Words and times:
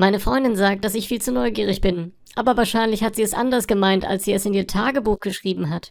Meine 0.00 0.20
Freundin 0.20 0.54
sagt, 0.54 0.84
dass 0.84 0.94
ich 0.94 1.08
viel 1.08 1.20
zu 1.20 1.32
neugierig 1.32 1.80
bin. 1.80 2.12
Aber 2.36 2.56
wahrscheinlich 2.56 3.02
hat 3.02 3.16
sie 3.16 3.22
es 3.22 3.34
anders 3.34 3.66
gemeint, 3.66 4.04
als 4.04 4.24
sie 4.24 4.32
es 4.32 4.46
in 4.46 4.54
ihr 4.54 4.68
Tagebuch 4.68 5.18
geschrieben 5.18 5.70
hat. 5.70 5.90